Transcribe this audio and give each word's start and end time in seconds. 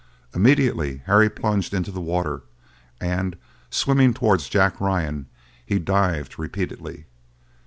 Immediately 0.33 1.03
Harry 1.05 1.29
plunged 1.29 1.75
into 1.75 1.91
the 1.91 2.01
water, 2.01 2.41
and, 2.99 3.35
swimming 3.69 4.15
towards 4.15 4.49
Jack 4.49 4.81
Ryan, 4.81 5.27
he 5.63 5.77
dived 5.77 6.39
repeatedly. 6.39 7.05